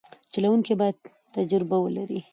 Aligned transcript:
چلوونکی 0.31 0.73
باید 0.79 0.97
تجربه 1.35 1.77
ولري. 1.83 2.19